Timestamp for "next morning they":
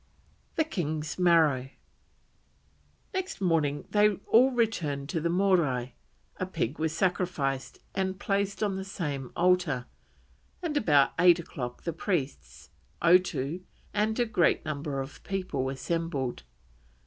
3.13-4.15